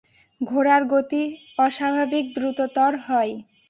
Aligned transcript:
ঘোড়ার 0.41 0.83
গতি 0.91 1.23
অস্বাভাবিক 1.59 2.25
দ্রুততর 2.35 2.91
হয়। 3.07 3.33